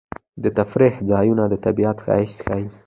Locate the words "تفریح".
0.57-0.95